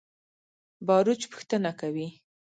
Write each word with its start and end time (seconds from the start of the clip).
باروچ 0.87 1.21
پوښتنه 1.31 1.71
کوي. 1.79 2.07